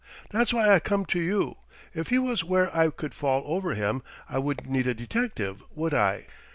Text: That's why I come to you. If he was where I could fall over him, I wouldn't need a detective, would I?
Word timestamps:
That's 0.31 0.51
why 0.51 0.73
I 0.73 0.79
come 0.79 1.05
to 1.05 1.19
you. 1.21 1.57
If 1.93 2.07
he 2.07 2.17
was 2.17 2.43
where 2.43 2.75
I 2.75 2.89
could 2.89 3.13
fall 3.13 3.43
over 3.45 3.75
him, 3.75 4.01
I 4.27 4.39
wouldn't 4.39 4.67
need 4.67 4.87
a 4.87 4.95
detective, 4.95 5.61
would 5.75 5.93
I? 5.93 6.25